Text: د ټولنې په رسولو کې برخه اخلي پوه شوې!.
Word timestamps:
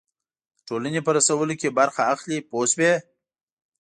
د 0.55 0.59
ټولنې 0.67 0.99
په 1.05 1.11
رسولو 1.17 1.53
کې 1.61 1.75
برخه 1.79 2.01
اخلي 2.13 2.37
پوه 2.49 2.65
شوې!. 2.71 2.93